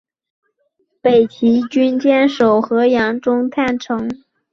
[0.99, 4.09] 北齐军坚守河阳中潭城。